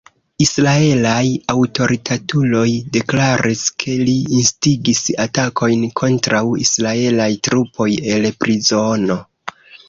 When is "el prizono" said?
8.17-9.21